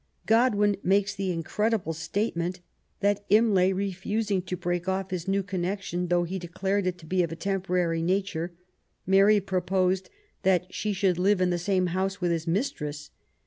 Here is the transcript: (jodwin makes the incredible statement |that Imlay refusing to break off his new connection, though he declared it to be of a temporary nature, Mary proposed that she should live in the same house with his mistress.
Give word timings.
(jodwin 0.27 0.77
makes 0.81 1.13
the 1.13 1.31
incredible 1.31 1.93
statement 1.93 2.59
|that 3.01 3.23
Imlay 3.29 3.71
refusing 3.71 4.41
to 4.41 4.57
break 4.57 4.89
off 4.89 5.11
his 5.11 5.27
new 5.27 5.43
connection, 5.43 6.07
though 6.07 6.23
he 6.23 6.39
declared 6.39 6.87
it 6.87 6.97
to 6.97 7.05
be 7.05 7.21
of 7.21 7.31
a 7.31 7.35
temporary 7.35 8.01
nature, 8.01 8.51
Mary 9.05 9.39
proposed 9.39 10.09
that 10.41 10.73
she 10.73 10.91
should 10.91 11.19
live 11.19 11.39
in 11.39 11.51
the 11.51 11.59
same 11.59 11.85
house 11.93 12.19
with 12.19 12.31
his 12.31 12.47
mistress. 12.47 13.11